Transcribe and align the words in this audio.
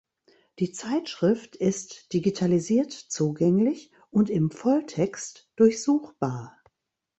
Die 0.57 0.71
Zeitschrift 0.71 1.55
ist 1.55 2.11
digitalisiert 2.11 2.91
zugänglich 2.91 3.91
und 4.09 4.31
im 4.31 4.49
Volltext 4.49 5.47
durchsuchbar. 5.55 6.57